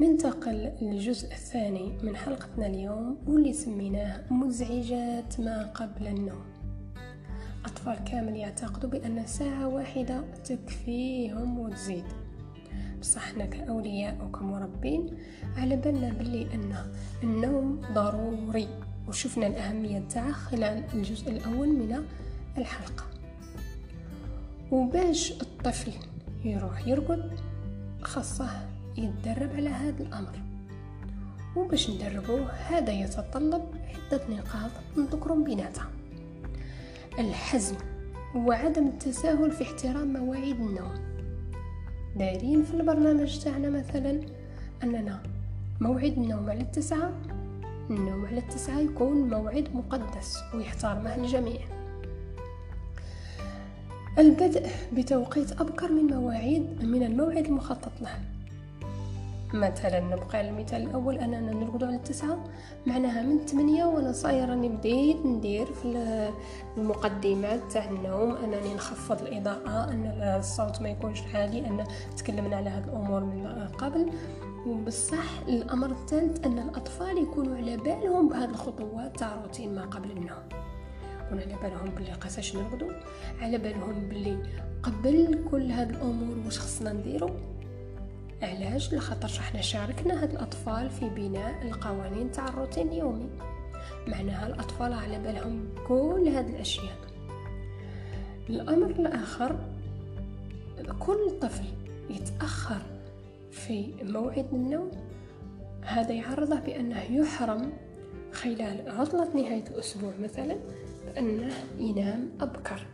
ننتقل 0.00 0.72
للجزء 0.82 1.32
الثاني 1.32 1.98
من 2.02 2.16
حلقتنا 2.16 2.66
اليوم 2.66 3.18
واللي 3.26 3.52
سميناه 3.52 4.32
مزعجات 4.32 5.40
ما 5.40 5.72
قبل 5.74 6.06
النوم. 6.06 6.59
أطفال 7.80 8.04
كامل 8.04 8.36
يعتقدوا 8.36 8.90
بأن 8.90 9.26
ساعة 9.26 9.68
واحدة 9.68 10.20
تكفيهم 10.44 11.58
وتزيد. 11.58 12.04
بصح 13.00 13.32
حنا 13.32 13.46
كأولياء 13.46 14.24
وكمربين 14.24 15.18
على 15.56 15.76
بالنا 15.76 16.12
بلي 16.12 16.54
أن 16.54 16.74
النوم 17.22 17.82
ضروري. 17.92 18.68
وشفنا 19.08 19.46
الأهمية 19.46 19.98
تاعه 19.98 20.32
خلال 20.32 20.84
الجزء 20.94 21.30
الأول 21.30 21.68
من 21.68 22.04
الحلقة. 22.58 23.04
وباش 24.70 25.32
الطفل 25.32 25.92
يروح 26.44 26.88
يرقد 26.88 27.30
خاصه 28.02 28.50
يتدرب 28.96 29.50
على 29.56 29.70
هذا 29.70 30.02
الأمر. 30.02 30.42
وباش 31.56 31.90
ندربوه 31.90 32.50
هذا 32.50 32.92
يتطلب 32.92 33.62
عدة 33.74 34.22
نقاط 34.28 34.70
نذكرهم 34.96 35.44
بيناتها 35.44 35.99
الحزم 37.18 37.76
وعدم 38.34 38.86
التساهل 38.86 39.50
في 39.50 39.64
احترام 39.64 40.12
مواعيد 40.12 40.60
النوم. 40.60 40.94
دايرين 42.16 42.62
في 42.62 42.74
البرنامج 42.74 43.38
تاعنا 43.38 43.70
مثلا 43.70 44.20
أننا 44.82 45.22
موعد 45.80 46.12
النوم 46.12 46.50
على 46.50 46.60
التسعة 46.60 47.12
النوم 47.90 48.26
على 48.26 48.38
التسعة 48.38 48.78
يكون 48.78 49.28
موعد 49.28 49.68
مقدس 49.74 50.38
ويحترمه 50.54 51.14
الجميع. 51.14 51.60
البدء 54.18 54.68
بتوقيت 54.92 55.60
أبكر 55.60 55.92
من 55.92 56.04
مواعيد 56.04 56.84
من 56.84 57.02
الموعد 57.02 57.44
المخطط 57.46 57.92
له. 58.00 58.18
مثلا 59.54 60.00
نبقى 60.00 60.48
المثال 60.48 60.82
الأول 60.82 61.18
أننا 61.18 61.52
نرقد 61.52 61.84
على 61.84 61.96
التسعة. 61.96 62.44
معناها 62.86 63.22
من 63.22 63.46
ثمانية 63.46 63.84
وأنا 63.84 64.12
صايرة 64.12 64.54
بديت 64.54 65.26
ندير 65.26 65.66
في 65.66 66.30
المقدمات 66.76 67.60
تاع 67.72 67.90
النوم. 67.90 68.36
أنني 68.36 68.74
نخفض 68.74 69.22
الإضاءة 69.22 69.90
أن 69.90 70.06
الصوت 70.38 70.82
ما 70.82 70.88
يكونش 70.88 71.22
عالي 71.34 71.66
أن 71.66 71.84
تكلمنا 72.16 72.56
على 72.56 72.70
هذه 72.70 72.84
الأمور 72.84 73.24
من 73.24 73.46
قبل. 73.78 74.10
وبصح 74.66 75.40
الأمر 75.48 75.90
الثالث 75.90 76.46
أن 76.46 76.58
الأطفال 76.58 77.18
يكونوا 77.18 77.56
على 77.56 77.76
بالهم 77.76 78.28
بهذه 78.28 78.50
الخطوات 78.50 79.18
تاع 79.18 79.34
روتين 79.42 79.74
ما 79.74 79.82
قبل 79.82 80.10
النوم. 80.10 80.48
يكون 81.26 81.38
على 81.38 81.56
بالهم 81.62 81.90
بلي 81.90 82.12
قاساش 82.12 82.56
نرقدوا 82.56 82.90
على 83.40 83.58
بالهم 83.58 84.08
بلي 84.08 84.38
قبل 84.82 85.44
كل 85.50 85.72
هذه 85.72 85.90
الأمور 85.90 86.36
واش 86.44 86.58
خصنا 86.58 86.92
نديرو. 86.92 87.30
علاش 88.42 88.94
لخاطر 88.94 89.28
حنا 89.28 89.60
شاركنا 89.60 90.22
هاد 90.22 90.30
الأطفال 90.30 90.90
في 90.90 91.08
بناء 91.08 91.62
القوانين 91.62 92.30
تاع 92.30 92.48
الروتين 92.48 92.88
اليومي. 92.88 93.28
معناها 94.06 94.46
الأطفال 94.46 94.92
على 94.92 95.18
بالهم 95.18 95.68
كل 95.88 96.28
هاد 96.28 96.48
الأشياء. 96.48 96.96
الأمر 98.48 98.90
الآخر 98.90 99.56
كل 100.98 101.38
طفل 101.40 101.64
يتأخر 102.10 102.82
في 103.50 103.94
موعد 104.02 104.46
النوم 104.52 104.90
هذا 105.82 106.12
يعرضه 106.12 106.60
بأنه 106.60 107.02
يحرم 107.02 107.72
خلال 108.32 108.90
عطلة 108.90 109.28
نهاية 109.34 109.64
الأسبوع 109.70 110.12
مثلا 110.22 110.56
بأنه 111.06 111.52
ينام 111.78 112.30
أبكر. 112.40 112.86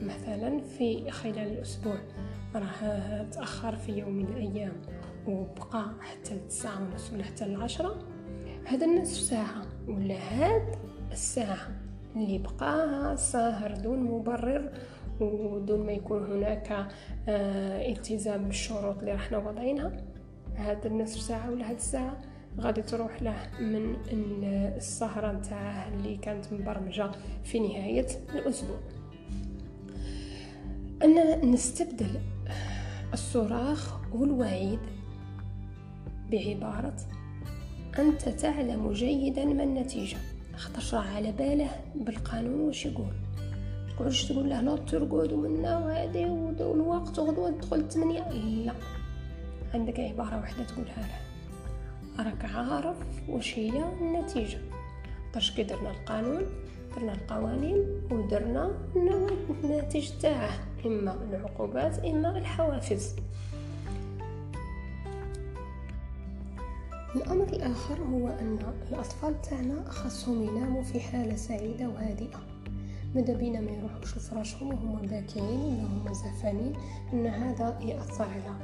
مثلا 0.00 0.60
في 0.60 1.10
خلال 1.10 1.38
الأسبوع. 1.38 1.96
راه 2.54 3.22
تأخر 3.32 3.76
في 3.76 3.92
يوم 3.92 4.12
من 4.12 4.24
الأيام 4.26 4.72
وبقى 5.28 5.84
حتى 6.00 6.34
التسعة 6.34 6.82
ونص 6.82 7.12
ولا 7.12 7.24
حتى 7.24 7.44
العشرة. 7.44 7.98
هذا 8.66 8.86
النصف 8.86 9.20
ساعة 9.20 9.62
ولا 9.88 10.14
هاد 10.14 10.76
الساعة 11.12 11.68
اللي 12.16 12.38
بقاها 12.38 13.16
ساهر 13.16 13.74
دون 13.74 13.98
مبرر 14.02 14.70
ودون 15.20 15.86
ما 15.86 15.92
يكون 15.92 16.24
هناك 16.32 16.88
آه 17.28 17.92
التزام 17.92 18.44
بالشروط 18.44 18.98
اللي 18.98 19.12
راحنا 19.12 19.38
وضعينها. 19.38 19.92
هذا 20.54 20.86
النصف 20.86 21.20
ساعة 21.20 21.50
ولا 21.50 21.70
هاد 21.70 21.76
الساعة 21.76 22.16
غادي 22.60 22.82
تروح 22.82 23.22
له 23.22 23.34
من 23.60 23.96
السهرة 24.76 25.32
نتاعه 25.32 25.88
اللي 25.88 26.16
كانت 26.16 26.52
مبرمجة 26.52 27.10
في 27.44 27.58
نهاية 27.58 28.06
الأسبوع. 28.34 28.76
أننا 31.02 31.44
نستبدل 31.44 32.10
الصراخ 33.12 33.96
والوعيد. 34.12 34.78
بعبارة 36.30 36.96
أنت 37.98 38.28
تعلم 38.28 38.92
جيدا 38.92 39.44
ما 39.44 39.62
النتيجة. 39.62 40.16
خاطر 40.56 40.96
راه 40.96 41.16
على 41.16 41.32
باله 41.32 41.70
بالقانون 41.94 42.60
واش 42.60 42.86
يقول؟ 42.86 43.12
تقولش 43.96 44.24
تقول 44.24 44.50
له؟ 44.50 44.60
لا 44.60 44.76
ترقد 44.76 45.32
منا 45.32 45.78
وهادي 45.78 46.24
والوقت 46.24 47.18
وغدوة 47.18 47.50
تدخل 47.50 47.88
تمنية 47.88 48.28
لا. 48.30 48.72
عندك 49.74 50.00
عبارة 50.00 50.40
واحدة 50.40 50.64
تقولها 50.64 51.00
له. 51.00 52.24
راك 52.24 52.44
عارف 52.44 52.96
واش 53.28 53.58
هي 53.58 53.84
النتيجة. 54.00 54.58
باش 55.34 55.50
كي 55.50 55.62
درنا 55.62 55.90
القانون 55.90 56.42
درنا 56.96 57.12
القوانين 57.12 57.84
ودرنا 58.10 58.70
النتيجة 59.64 60.12
تاعه 60.22 60.69
إما 60.86 61.14
العقوبات 61.30 61.98
إما 62.04 62.38
الحوافز. 62.38 63.16
الأمر 67.16 67.44
الآخر 67.44 68.02
هو 68.02 68.28
أن 68.28 68.58
الأطفال 68.90 69.42
تاعنا 69.42 69.84
خاصهم 69.90 70.42
يناموا 70.42 70.82
في 70.82 71.00
حالة 71.00 71.36
سعيدة 71.36 71.88
وهادئة. 71.88 72.40
ماذا 73.14 73.34
بينا 73.34 73.60
ما 73.60 73.70
يروحوش 73.70 74.16
لفراشهم 74.16 74.68
وهما 74.68 75.00
باكين 75.00 75.42
ولا 75.44 75.82
هما 75.82 76.12
زعفانين 76.12 76.72
إن 77.12 77.26
هذا 77.26 77.78
يأثر 77.80 78.24
على 78.24 78.56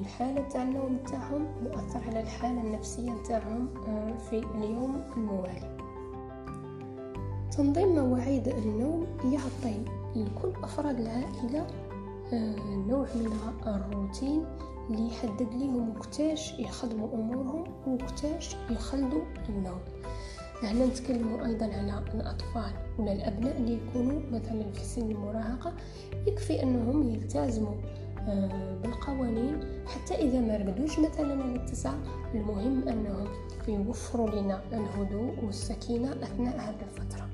الحالة 0.00 0.48
تاع 0.48 0.62
النوم 0.62 0.98
تاعهم 1.10 1.46
ياثر 1.66 2.00
على 2.08 2.20
الحالة 2.20 2.60
النفسية 2.60 3.12
تاعهم 3.28 3.68
آه، 3.88 4.18
في 4.30 4.38
اليوم 4.38 5.02
الموالي. 5.16 5.76
تنظيم 7.56 7.88
مواعيد 7.88 8.48
النوم 8.48 9.06
يعطي 9.24 10.01
لكل 10.16 10.52
أفراد 10.62 11.00
العائلة 11.00 11.66
آه، 12.32 12.56
نوع 12.88 13.06
من 13.14 13.32
الروتين 13.66 14.44
اللي 14.90 15.06
يحدد 15.06 15.54
لهم 15.54 15.90
وقتاش 15.96 16.58
يخدموا 16.58 17.08
أمورهم 17.14 17.64
وقتاش 17.86 18.56
يخلدوا 18.70 19.22
النوم. 19.48 19.80
هنا 20.62 20.86
نتكلموا 20.86 21.46
أيضا 21.46 21.64
على 21.66 22.04
الأطفال 22.14 22.72
ولا 22.98 23.12
الأبناء 23.12 23.56
اللي 23.56 23.74
يكونوا 23.74 24.20
مثلا 24.32 24.72
في 24.72 24.84
سن 24.84 25.10
المراهقة. 25.10 25.72
يكفي 26.26 26.62
أنهم 26.62 27.08
يلتزموا 27.08 27.74
آه، 28.28 28.76
بالقوانين 28.82 29.60
حتى 29.86 30.14
إذا 30.14 30.40
ما 30.40 30.56
رقدوش 30.56 30.98
مثلا 30.98 31.42
على 31.42 31.56
التسعة 31.56 31.98
المهم 32.34 32.88
أنهم 32.88 33.28
يوفروا 33.68 34.30
لنا 34.30 34.60
الهدوء 34.72 35.44
والسكينة 35.44 36.12
أثناء 36.12 36.56
هذه 36.56 36.82
الفترة. 36.82 37.28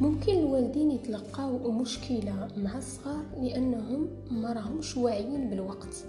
ممكن 0.00 0.32
الوالدين 0.38 0.90
يتلقاو 0.90 1.70
مشكلة 1.72 2.48
مع 2.56 2.78
الصغار 2.78 3.24
لأنهم 3.40 4.08
ما 4.30 4.52
راهمش 4.52 4.96
واعيين 4.96 5.50
بالوقت. 5.50 6.04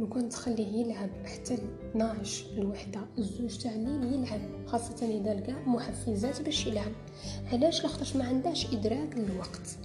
ممكن 0.00 0.28
تخليه 0.28 0.68
يلعب 0.68 1.10
حتى 1.24 1.58
12 1.90 2.46
الوحدة 2.58 3.00
الزوج 3.18 3.58
تاع 3.58 3.74
الليل 3.74 4.14
يلعب 4.14 4.40
خاصة 4.66 5.06
إذا 5.06 5.34
لقى 5.34 5.54
محفزات 5.66 6.42
باش 6.42 6.66
يلعب. 6.66 6.92
علاش؟ 7.52 7.82
لاخاطش 7.82 8.16
ما 8.16 8.24
عندهاش 8.24 8.74
إدراك 8.74 9.16
للوقت. 9.16 9.78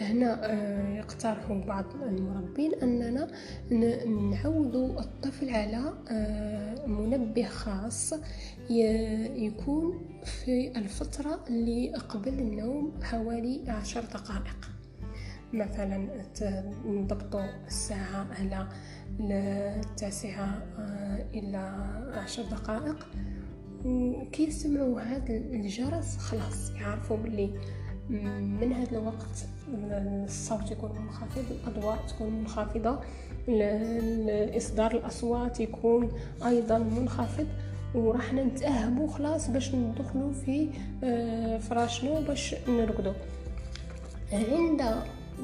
هنا 0.00 0.52
آه، 0.52 0.88
يقترحوا 0.88 1.60
بعض 1.64 1.84
المربين 2.02 2.74
أننا 2.82 3.28
نعودوا 4.06 5.00
الطفل 5.00 5.50
على 5.50 5.94
آه، 6.10 6.86
منبه 6.86 7.42
خاص 7.42 8.14
يكون 8.70 10.00
في 10.24 10.78
الفترة 10.78 11.44
اللي 11.48 11.92
قبل 11.94 12.28
النوم 12.28 12.92
حوالي 13.02 13.70
عشر 13.70 14.00
دقائق. 14.00 14.70
مثلا 15.52 16.08
نضبطوا 16.86 17.66
الساعة 17.66 18.26
على 18.38 18.68
التاسعة 19.20 20.62
آه، 20.78 21.26
إلى 21.34 21.58
عشر 22.14 22.42
دقائق. 22.42 23.06
وكي 23.84 24.42
يسمعوا 24.42 25.00
هذا 25.00 25.36
الجرس 25.36 26.16
خلاص 26.16 26.70
يعرفوا 26.70 27.16
باللي 27.16 27.50
من 28.60 28.72
هذا 28.72 28.98
الوقت 28.98 29.46
الصوت 30.24 30.70
يكون 30.70 30.90
منخفض 31.02 31.44
الأضواء 31.50 31.98
تكون 32.08 32.30
منخفضة 32.30 32.98
إصدار 34.56 34.92
الأصوات 34.92 35.60
يكون 35.60 36.12
أيضا 36.46 36.78
منخفض 36.78 37.46
وراح 37.94 38.32
نتأهبوا 38.32 39.08
خلاص 39.08 39.50
باش 39.50 39.74
ندخلوا 39.74 40.32
في 40.32 40.68
آه، 41.04 41.58
فراشنا 41.58 42.20
باش 42.20 42.54
نرقدوا 42.68 43.12
عند 44.32 44.82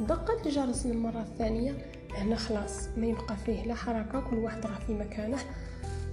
دقة 0.08 0.46
الجرس 0.46 0.86
للمرة 0.86 1.20
الثانية 1.20 1.74
هنا 2.14 2.36
خلاص 2.36 2.88
ما 2.96 3.06
يبقى 3.06 3.36
فيه 3.36 3.64
لا 3.64 3.74
حركة 3.74 4.20
كل 4.30 4.36
واحد 4.36 4.66
راه 4.66 4.78
في 4.86 4.92
مكانه 4.92 5.38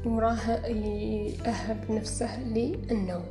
وراه 0.06 0.66
يأهب 0.68 1.92
نفسه 1.92 2.40
للنوم. 2.44 3.24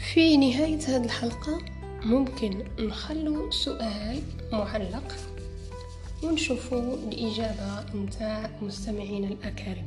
في 0.00 0.36
نهاية 0.36 0.78
هذه 0.78 1.04
الحلقة 1.04 1.58
ممكن 2.04 2.64
نخلو 2.78 3.50
سؤال 3.50 4.22
معلق 4.52 5.12
ونشوفوا 6.22 6.94
الإجابة 6.94 7.94
نتاع 7.94 8.50
مستمعين 8.62 9.24
الأكارم. 9.24 9.86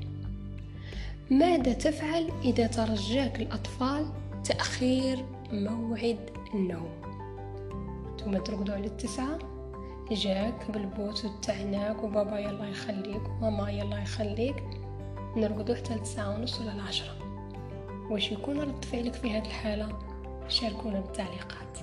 ماذا 1.30 1.74
تفعل 1.74 2.30
إذا 2.44 2.68
ترجاك 2.68 3.42
الأطفال 3.42 4.06
تأخير 4.44 5.26
موعد 5.52 6.20
النوم؟ 6.54 6.92
ثم 8.24 8.38
ترقدوا 8.38 8.76
على 8.76 8.88
التسعة. 8.88 9.40
جاك 10.12 10.72
بالبوت 10.72 11.26
تاعناك 11.42 12.04
وبابا 12.04 12.40
يلا 12.40 12.66
يخليك 12.66 13.22
وماما 13.42 13.72
يلا 13.72 14.02
يخليك. 14.02 14.64
نرقدوا 15.38 15.76
حتى 15.76 15.94
التسعة 15.94 16.36
ونص 16.36 16.60
ولا 16.62 16.74
العشرة. 16.74 17.23
واش 18.14 18.32
يكون 18.32 18.60
رد 18.60 18.86
فعلك 18.86 19.14
في 19.14 19.32
هذه 19.32 19.46
الحالة؟ 19.46 20.00
شاركونا 20.48 21.00
بالتعليقات. 21.00 21.78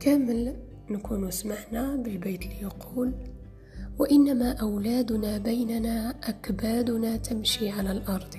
كامل 0.00 0.56
نكون 0.90 1.30
سمعنا 1.30 1.96
بالبيت 1.96 2.42
اللي 2.42 2.62
يقول 2.62 3.14
وإنما 3.98 4.52
أولادنا 4.52 5.38
بيننا 5.38 6.10
أكبادنا 6.10 7.16
تمشي 7.16 7.70
على 7.70 7.92
الأرض. 7.92 8.34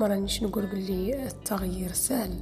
ما 0.00 0.06
رانيش 0.06 0.42
نقول 0.42 0.66
باللي 0.66 1.26
التغيير 1.26 1.92
سهل. 1.92 2.40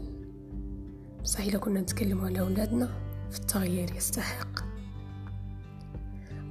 صحيح 1.24 1.54
لو 1.54 1.60
كنا 1.60 1.80
نتكلم 1.80 2.20
على 2.20 2.40
أولادنا 2.40 2.88
فالتغيير 3.30 3.96
يستحق. 3.96 4.61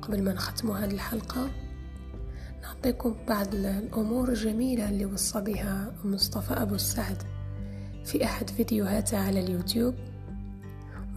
قبل 0.02 0.24
ما 0.24 0.34
نختم 0.34 0.72
هذه 0.72 0.92
الحلقة 0.92 1.50
نعطيكم 2.62 3.16
بعض 3.28 3.56
الأمور 3.56 4.30
الجميلة 4.30 4.90
اللي 4.90 5.06
وصى 5.06 5.42
بها 5.42 5.94
مصطفى 6.04 6.54
أبو 6.54 6.76
السعد 6.76 7.24
في 8.06 8.26
أحد 8.26 8.50
فيديوهاته 8.50 9.18
على 9.18 9.40
اليوتيوب. 9.40 9.96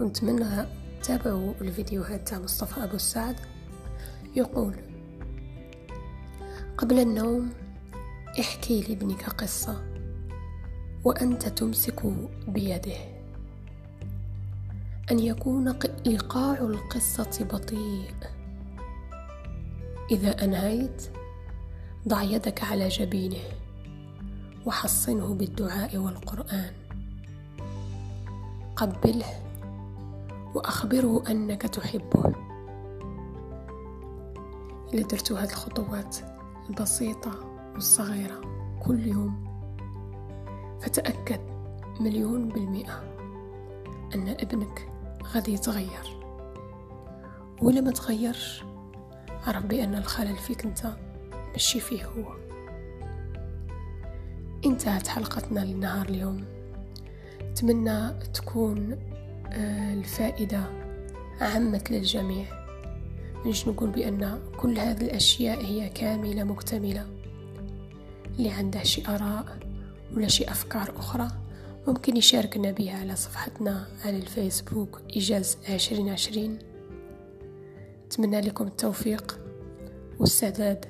ونتمنى 0.01 0.67
تابعوا 1.03 1.55
الفيديوهات 1.61 2.29
تاع 2.29 2.39
مصطفى 2.39 2.85
أبو 2.85 2.97
السعد. 2.97 3.37
يقول 4.37 4.75
قبل 6.79 6.99
النوم 6.99 7.51
احكي 8.41 8.81
لابنك 8.81 9.31
قصة 9.31 9.83
وأنت 11.05 11.49
تمسك 11.49 12.03
بيده. 12.49 12.97
أن 15.11 15.19
يكون 15.19 15.75
إيقاع 16.07 16.59
القصة 16.59 17.45
بطيء. 17.53 18.11
إذا 20.11 20.45
أنهيت 20.45 21.11
ضع 22.09 22.23
يدك 22.23 22.65
على 22.65 22.89
جبينه 22.89 23.43
وحصنه 24.67 25.35
بالدعاء 25.35 25.97
والقرآن. 25.97 26.73
قبله 28.77 29.27
وأخبره 30.55 31.23
أنك 31.31 31.63
تحبه. 31.63 32.35
إذا 34.95 35.03
درت 35.03 35.33
هذه 35.33 35.51
الخطوات 35.51 36.17
البسيطة 36.71 37.31
والصغيرة 37.75 38.41
كل 38.87 39.07
يوم. 39.07 39.45
فتأكد 40.81 41.41
مليون 42.01 42.49
بالمئة 42.49 43.03
أن 44.15 44.29
ابنك 44.29 44.89
غادي 45.35 45.53
يتغير. 45.53 46.25
ولا 47.63 47.81
ما 47.81 47.91
تغيرش 47.91 48.65
عرف 49.47 49.67
بأن 49.67 49.95
الخلل 49.95 50.37
فيك 50.37 50.65
أنت 50.65 50.87
ماشي 51.53 51.81
فيه 51.81 52.05
هو. 52.05 52.37
انتهت 54.67 55.07
حلقتنا 55.07 55.61
لنهار 55.61 56.09
اليوم. 56.09 56.45
أتمنى 57.41 58.11
تكون 58.35 58.99
آه، 59.53 59.95
الفائدة 59.95 60.65
عمت 61.41 61.91
للجميع. 61.91 62.47
منش 63.45 63.69
نقول 63.69 63.91
بأن 63.91 64.39
كل 64.57 64.79
هذه 64.79 65.03
الأشياء 65.05 65.65
هي 65.65 65.89
كاملة 65.89 66.45
مكتملة. 66.45 67.07
اللي 68.39 68.51
عنده 68.51 68.83
شي 68.83 69.03
آراء 69.09 69.59
ولا 70.15 70.29
شي 70.29 70.45
أفكار 70.45 70.93
أخرى 70.97 71.29
ممكن 71.89 72.17
يشاركنا 72.17 72.71
بها 72.71 73.01
على 73.01 73.17
صفحتنا 73.17 73.87
على 74.05 74.17
الفيسبوك 74.17 75.01
إيجاز 75.17 75.59
عشرين 75.69 76.09
عشرين. 76.09 76.59
أتمنى 78.15 78.41
لكم 78.41 78.67
التوفيق 78.67 79.41
والسداد 80.21 80.85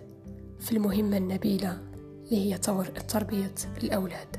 في 0.61 0.73
المهمة 0.73 1.17
النبيلة 1.17 1.79
اللي 2.25 2.53
هي 2.53 2.59
تربية 3.09 3.55
الأولاد. 3.83 4.37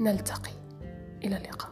نلتقي. 0.00 0.52
إلى 1.24 1.36
اللقاء. 1.36 1.69